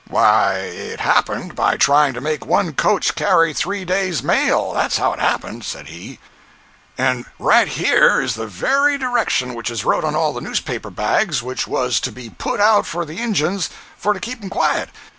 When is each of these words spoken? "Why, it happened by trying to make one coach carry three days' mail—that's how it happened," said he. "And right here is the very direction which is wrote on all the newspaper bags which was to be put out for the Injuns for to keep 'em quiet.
"Why, 0.07 0.53
it 0.55 0.99
happened 0.99 1.55
by 1.55 1.77
trying 1.77 2.13
to 2.15 2.21
make 2.21 2.43
one 2.43 2.73
coach 2.73 3.13
carry 3.13 3.53
three 3.53 3.85
days' 3.85 4.23
mail—that's 4.23 4.97
how 4.97 5.13
it 5.13 5.19
happened," 5.19 5.63
said 5.63 5.89
he. 5.89 6.17
"And 6.97 7.25
right 7.37 7.67
here 7.67 8.19
is 8.19 8.33
the 8.33 8.47
very 8.47 8.97
direction 8.97 9.53
which 9.53 9.69
is 9.69 9.85
wrote 9.85 10.03
on 10.03 10.15
all 10.15 10.33
the 10.33 10.41
newspaper 10.41 10.89
bags 10.89 11.43
which 11.43 11.67
was 11.67 11.99
to 11.99 12.11
be 12.11 12.31
put 12.31 12.59
out 12.59 12.87
for 12.87 13.05
the 13.05 13.19
Injuns 13.21 13.69
for 13.95 14.13
to 14.15 14.19
keep 14.19 14.41
'em 14.41 14.49
quiet. 14.49 14.89